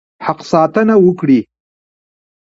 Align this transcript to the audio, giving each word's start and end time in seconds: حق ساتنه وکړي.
حق 0.25 0.39
ساتنه 0.51 0.95
وکړي. 1.05 1.39